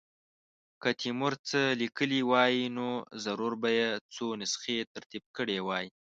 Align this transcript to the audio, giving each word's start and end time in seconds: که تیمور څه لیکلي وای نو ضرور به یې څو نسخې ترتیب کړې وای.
که 0.81 0.89
تیمور 1.01 1.33
څه 1.49 1.59
لیکلي 1.81 2.21
وای 2.29 2.55
نو 2.77 2.87
ضرور 3.23 3.53
به 3.61 3.69
یې 3.79 3.89
څو 4.15 4.25
نسخې 4.41 4.77
ترتیب 4.93 5.23
کړې 5.37 5.57
وای. 5.67 5.85